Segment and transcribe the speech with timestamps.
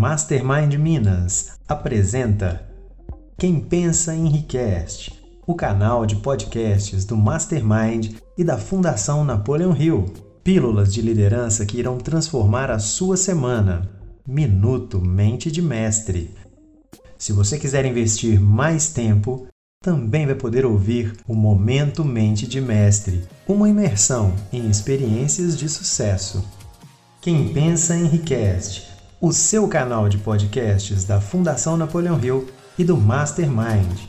[0.00, 2.66] Mastermind Minas apresenta
[3.36, 5.12] Quem Pensa Enriquece,
[5.46, 10.06] o canal de podcasts do Mastermind e da Fundação Napoleon Hill.
[10.42, 13.90] Pílulas de liderança que irão transformar a sua semana.
[14.26, 16.34] Minuto Mente de Mestre.
[17.18, 19.48] Se você quiser investir mais tempo,
[19.84, 26.42] também vai poder ouvir o Momento Mente de Mestre, uma imersão em experiências de sucesso.
[27.20, 28.88] Quem pensa enriquece,
[29.20, 34.08] o seu canal de podcasts da Fundação Napoleão Hill e do Mastermind.